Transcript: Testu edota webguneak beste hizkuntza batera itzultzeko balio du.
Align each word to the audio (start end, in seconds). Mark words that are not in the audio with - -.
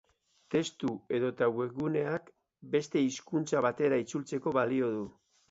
Testu 0.53 0.93
edota 1.17 1.49
webguneak 1.57 2.31
beste 2.77 3.05
hizkuntza 3.09 3.63
batera 3.67 4.01
itzultzeko 4.07 4.57
balio 4.61 4.91
du. 4.99 5.07